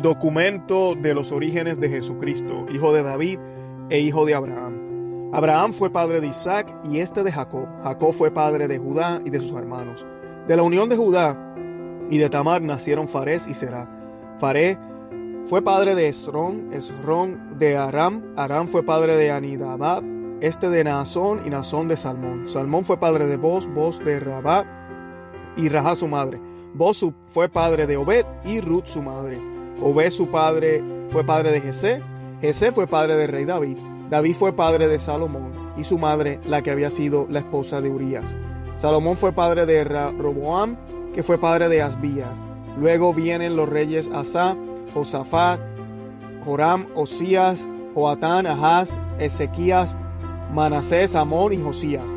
[0.00, 3.38] Documento de los orígenes de Jesucristo, hijo de David
[3.90, 5.30] e hijo de Abraham.
[5.34, 7.66] Abraham fue padre de Isaac y este de Jacob.
[7.82, 10.04] Jacob fue padre de Judá y de sus hermanos.
[10.48, 11.36] De la unión de Judá
[12.10, 13.88] y de Tamar nacieron Fares y Será.
[14.38, 14.78] Faré
[15.46, 20.02] fue padre de Esrón, Esrón de Aram, Aram fue padre de Anidabab,
[20.40, 22.48] este de Naasón y Naasón de Salmón.
[22.48, 24.64] Salmón fue padre de Boz, Boz de Rabá
[25.56, 26.40] y Rahá su madre.
[26.72, 29.51] Boz fue padre de Obed y Ruth su madre.
[29.82, 32.02] Obed su padre fue padre de Jesé.
[32.40, 33.76] Jesé fue padre del rey David.
[34.10, 37.90] David fue padre de Salomón y su madre la que había sido la esposa de
[37.90, 38.36] Urías.
[38.76, 40.76] Salomón fue padre de Roboam,
[41.14, 42.40] que fue padre de Asbías.
[42.78, 44.56] Luego vienen los reyes Asa,
[44.94, 45.60] Josafat,
[46.44, 47.64] Joram, Osías,
[47.94, 49.96] Joatán, Ahaz, Ezequías,
[50.52, 52.16] Manasés, Amón y Josías.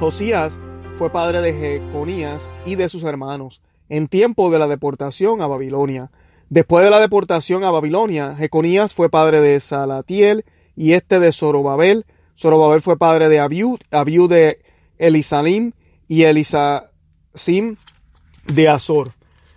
[0.00, 0.58] Josías
[0.96, 6.10] fue padre de Jeconías y de sus hermanos en tiempo de la deportación a Babilonia.
[6.50, 10.44] Después de la deportación a Babilonia, Jeconías fue padre de Salatiel
[10.76, 12.06] y este de Zorobabel.
[12.38, 14.58] Zorobabel fue padre de Abiud, Abiud de
[14.96, 15.72] Elisalim
[16.08, 17.76] y Elisasim
[18.46, 19.12] de Azor.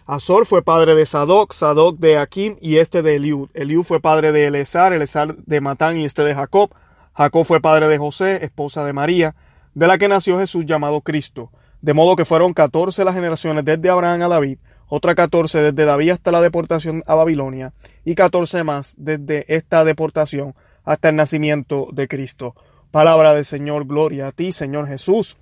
[0.06, 3.50] Azor fue padre de Sadoc, Sadoc de Akim y este de Eliud.
[3.54, 6.72] Eliud fue padre de Elezar, Elezar de Matán y este de Jacob.
[7.14, 9.36] Jacob fue padre de José, esposa de María,
[9.74, 11.52] de la que nació Jesús llamado Cristo.
[11.82, 14.60] De modo que fueron catorce las generaciones desde Abraham a David,
[14.94, 17.72] otra catorce desde David hasta la deportación a Babilonia,
[18.04, 20.54] y catorce más desde esta deportación
[20.84, 22.56] hasta el nacimiento de Cristo.
[22.92, 25.38] Palabra del Señor, gloria a ti, Señor Jesús.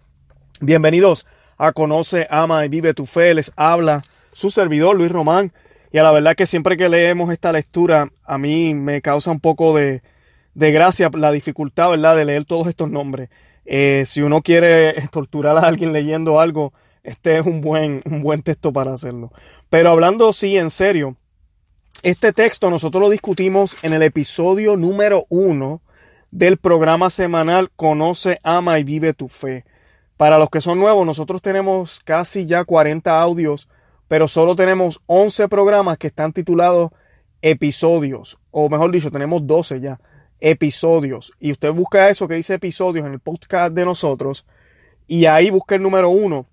[0.61, 1.25] Bienvenidos
[1.57, 3.33] a Conoce, Ama y Vive tu Fe.
[3.33, 5.51] Les habla su servidor, Luis Román.
[5.91, 9.39] Y a la verdad que siempre que leemos esta lectura, a mí me causa un
[9.39, 10.03] poco de,
[10.53, 13.31] de gracia la dificultad, ¿verdad?, de leer todos estos nombres.
[13.65, 16.71] Eh, si uno quiere torturar a alguien leyendo algo,
[17.03, 19.31] este es un buen, un buen texto para hacerlo.
[19.69, 21.15] Pero hablando sí en serio,
[22.03, 25.81] este texto nosotros lo discutimos en el episodio número uno
[26.31, 29.65] del programa semanal Conoce, Ama y Vive tu Fe.
[30.17, 33.69] Para los que son nuevos, nosotros tenemos casi ya 40 audios,
[34.07, 36.91] pero solo tenemos 11 programas que están titulados
[37.41, 39.99] episodios, o mejor dicho, tenemos 12 ya
[40.39, 41.33] episodios.
[41.39, 44.45] Y usted busca eso que dice episodios en el podcast de nosotros
[45.07, 46.45] y ahí busca el número uno.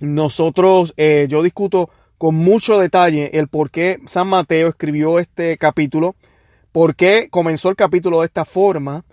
[0.00, 6.14] Nosotros, eh, yo discuto con mucho detalle el por qué San Mateo escribió este capítulo,
[6.72, 9.04] por qué comenzó el capítulo de esta forma.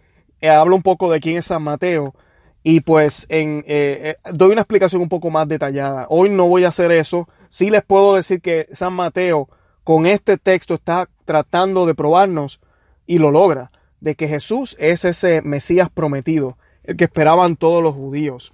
[0.41, 2.13] Eh, hablo un poco de quién es San Mateo
[2.62, 6.07] y pues en, eh, doy una explicación un poco más detallada.
[6.09, 7.28] Hoy no voy a hacer eso.
[7.50, 9.50] Sí les puedo decir que San Mateo
[9.84, 12.59] con este texto está tratando de probarnos
[13.06, 17.94] y lo logra de que Jesús es ese Mesías prometido, el que esperaban todos los
[17.94, 18.53] judíos.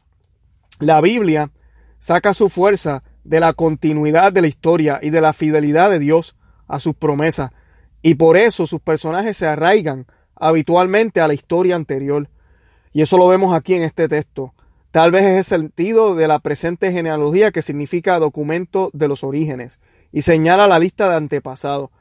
[0.79, 1.51] La Biblia
[2.01, 6.35] saca su fuerza de la continuidad de la historia y de la fidelidad de Dios
[6.67, 7.51] a sus promesas,
[8.01, 12.27] y por eso sus personajes se arraigan habitualmente a la historia anterior.
[12.91, 14.55] Y eso lo vemos aquí en este texto.
[14.89, 19.79] Tal vez es el sentido de la presente genealogía que significa documento de los orígenes
[20.11, 21.91] y señala la lista de antepasados.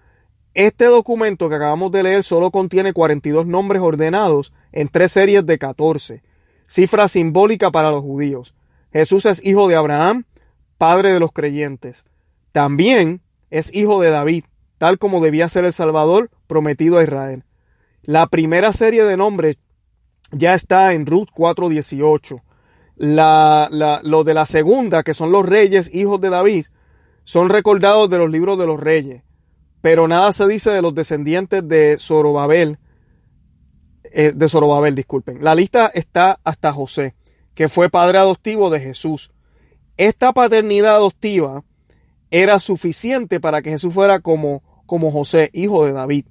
[0.55, 5.59] Este documento que acabamos de leer solo contiene 42 nombres ordenados en tres series de
[5.59, 6.23] 14,
[6.67, 8.55] cifra simbólica para los judíos.
[8.93, 10.25] Jesús es hijo de Abraham,
[10.79, 12.05] padre de los creyentes.
[12.53, 13.21] También
[13.51, 14.45] es hijo de David,
[14.79, 17.45] tal como debía ser el Salvador prometido a Israel.
[18.03, 19.59] La primera serie de nombres
[20.33, 22.43] ya está en Ruth 4.18.
[22.97, 26.67] La, la, lo de la segunda, que son los reyes hijos de David,
[27.25, 29.23] son recordados de los libros de los reyes
[29.81, 32.79] pero nada se dice de los descendientes de Zorobabel,
[34.13, 35.43] eh, de Zorobabel, disculpen.
[35.43, 37.15] La lista está hasta José,
[37.55, 39.31] que fue padre adoptivo de Jesús.
[39.97, 41.63] Esta paternidad adoptiva
[42.31, 46.27] era suficiente para que Jesús fuera como, como José, hijo de David.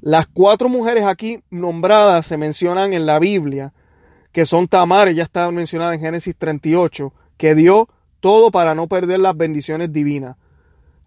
[0.00, 3.72] Las cuatro mujeres aquí nombradas se mencionan en la Biblia,
[4.32, 7.88] que son Tamar, ya está mencionada en Génesis 38, que dio
[8.20, 10.36] todo para no perder las bendiciones divinas.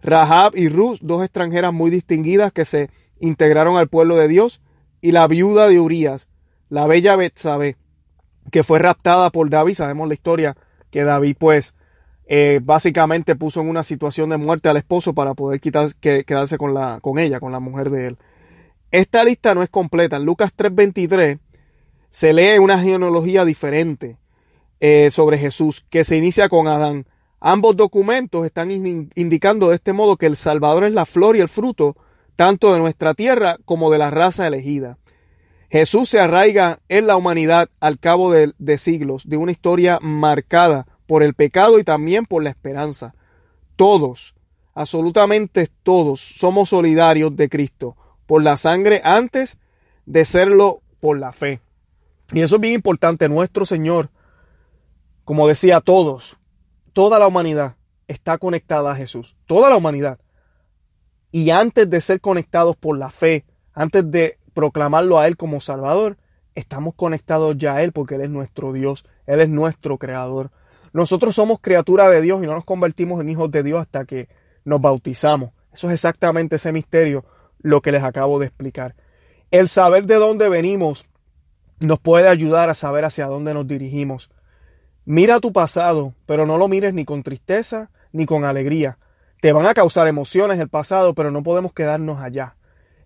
[0.02, 2.90] Rahab y Ruth, dos extranjeras muy distinguidas que se
[3.20, 4.61] integraron al pueblo de Dios,
[5.02, 6.28] y la viuda de Urias,
[6.70, 7.78] la bella Betsabé,
[8.49, 9.76] que fue raptada por David.
[9.76, 10.58] Sabemos la historia
[10.90, 11.73] que David, pues,
[12.26, 16.99] eh, básicamente puso en una situación de muerte al esposo para poder quedarse con, la,
[17.02, 18.17] con ella, con la mujer de él.
[18.91, 20.17] Esta lista no es completa.
[20.17, 21.40] En Lucas 3:23
[22.09, 24.17] se lee una genealogía diferente
[24.79, 27.05] eh, sobre Jesús, que se inicia con Adán.
[27.40, 31.49] Ambos documentos están indicando de este modo que el Salvador es la flor y el
[31.49, 31.96] fruto
[32.35, 34.97] tanto de nuestra tierra como de la raza elegida.
[35.72, 40.85] Jesús se arraiga en la humanidad al cabo de, de siglos, de una historia marcada
[41.08, 43.16] por el pecado y también por la esperanza.
[43.78, 44.35] Todos,
[44.73, 47.96] absolutamente todos somos solidarios de Cristo
[48.26, 49.58] por la sangre antes
[50.06, 51.62] de serlo por la fe.
[52.34, 53.29] Y eso es bien importante.
[53.29, 54.09] Nuestro Señor,
[55.23, 56.35] como decía todos,
[56.91, 57.78] toda la humanidad
[58.09, 59.38] está conectada a Jesús.
[59.46, 60.20] Toda la humanidad.
[61.32, 66.18] Y antes de ser conectados por la fe, antes de proclamarlo a Él como Salvador,
[66.56, 70.52] estamos conectados ya a Él porque Él es nuestro Dios, Él es nuestro Creador.
[70.94, 74.28] Nosotros somos criatura de Dios y no nos convertimos en hijos de Dios hasta que
[74.66, 75.52] nos bautizamos.
[75.74, 77.24] Eso es exactamente ese misterio
[77.62, 78.96] lo que les acabo de explicar.
[79.52, 81.06] El saber de dónde venimos
[81.80, 84.30] nos puede ayudar a saber hacia dónde nos dirigimos.
[85.06, 88.97] Mira tu pasado, pero no lo mires ni con tristeza ni con alegría.
[89.42, 92.56] Te van a causar emociones el pasado, pero no podemos quedarnos allá.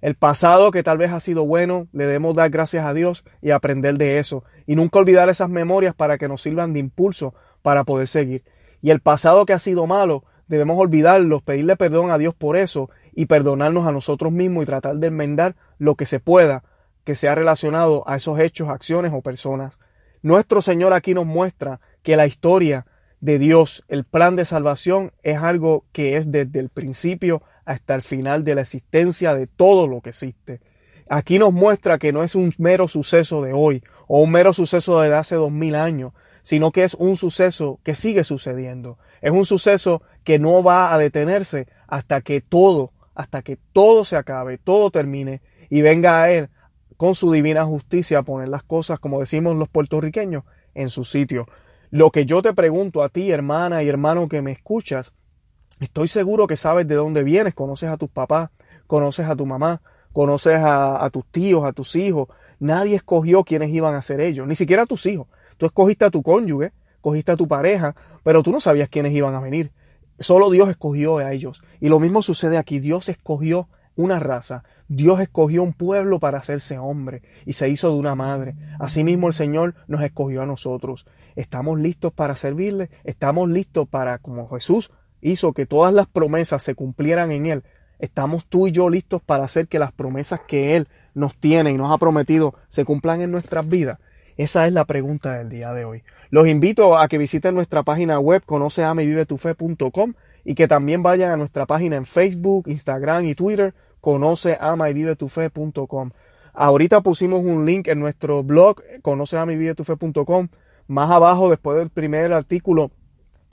[0.05, 3.49] El pasado que tal vez ha sido bueno, le debemos dar gracias a Dios y
[3.49, 4.43] aprender de eso.
[4.67, 8.43] Y nunca olvidar esas memorias para que nos sirvan de impulso para poder seguir.
[8.83, 12.91] Y el pasado que ha sido malo, debemos olvidarlo, pedirle perdón a Dios por eso
[13.15, 16.63] y perdonarnos a nosotros mismos y tratar de enmendar lo que se pueda
[17.03, 19.79] que sea relacionado a esos hechos, acciones o personas.
[20.21, 22.85] Nuestro Señor aquí nos muestra que la historia
[23.25, 28.04] de Dios, el plan de salvación, es algo que es desde el principio hasta el
[28.04, 30.62] final de la existencia de todo lo que existe.
[31.10, 35.01] Aquí nos muestra que no es un mero suceso de hoy o un mero suceso
[35.01, 36.13] de hace dos mil años,
[36.44, 39.00] sino que es un suceso que sigue sucediendo.
[39.22, 44.18] Es un suceso que no va a detenerse hasta que todo hasta que todo se
[44.18, 46.50] acabe, todo termine y venga a Él
[46.98, 50.44] con su divina justicia a poner las cosas, como decimos los puertorriqueños,
[50.75, 51.48] en su sitio.
[51.95, 55.13] Lo que yo te pregunto a ti, hermana y hermano que me escuchas,
[55.80, 58.50] estoy seguro que sabes de dónde vienes, conoces a tus papás,
[58.86, 59.81] conoces a tu mamá,
[60.12, 62.27] conoces a, tus tíos, a tus hijos.
[62.59, 65.27] Nadie escogió quiénes iban a ser ellos, ni siquiera a tus hijos.
[65.56, 69.33] Tú escogiste a tu cónyuge, escogiste a tu pareja, pero tú no sabías quiénes iban
[69.33, 69.71] a venir.
[70.19, 71.63] Solo Dios escogió a ellos.
[71.80, 72.80] Y lo mismo sucede aquí.
[72.81, 74.63] Dios escogió una raza.
[74.88, 78.56] Dios escogió un pueblo para hacerse hombre y se hizo de una madre.
[78.80, 81.06] Asimismo el Señor nos escogió a nosotros.
[81.35, 82.89] Estamos listos para servirle.
[83.03, 84.91] Estamos listos para, como Jesús
[85.21, 87.63] hizo que todas las promesas se cumplieran en Él.
[87.99, 91.77] Estamos tú y yo listos para hacer que las promesas que Él nos tiene y
[91.77, 93.97] nos ha prometido se cumplan en nuestras vidas.
[94.37, 96.03] Esa es la pregunta del día de hoy.
[96.29, 101.65] Los invito a que visiten nuestra página web conoceamayvivetufe.com y que también vayan a nuestra
[101.65, 106.11] página en Facebook, Instagram y Twitter conoceamayvivetufe.com.
[106.53, 110.49] Ahorita pusimos un link en nuestro blog conoceamayvivetufe.com.
[110.87, 112.91] Más abajo, después del primer artículo,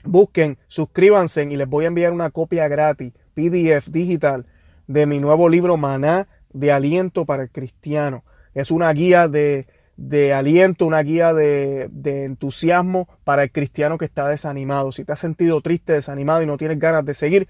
[0.03, 4.45] busquen, suscríbanse y les voy a enviar una copia gratis, PDF digital,
[4.87, 8.23] de mi nuevo libro Maná de Aliento para el Cristiano.
[8.53, 9.65] Es una guía de
[9.95, 14.91] de aliento, una guía de, de, entusiasmo para el cristiano que está desanimado.
[14.91, 17.47] Si te has sentido triste, desanimado y no tienes ganas de seguir,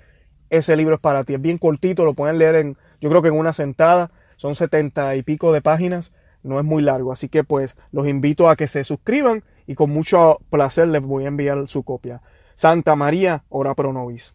[0.50, 1.33] ese libro es para ti.
[1.33, 4.12] Es bien cortito, lo pueden leer en, yo creo que en una sentada.
[4.36, 7.13] Son setenta y pico de páginas, no es muy largo.
[7.13, 11.25] Así que pues los invito a que se suscriban y con mucho placer les voy
[11.25, 12.21] a enviar su copia.
[12.56, 14.33] Santa María, ora pro nobis.